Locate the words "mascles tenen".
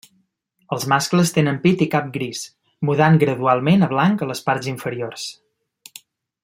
0.93-1.59